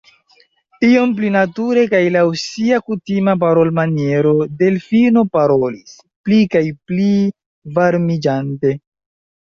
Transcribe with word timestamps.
Iom 0.85 1.11
pli 1.17 1.27
nature 1.35 1.81
kaj 1.91 1.99
laŭ 2.15 2.23
sia 2.45 2.79
kutima 2.87 3.35
parolmaniero 3.43 4.33
Delfino 4.63 5.25
parolis, 5.37 5.95
pli 6.31 6.41
kaj 6.57 6.65
pli 6.93 7.11
varmiĝante: 7.79 8.73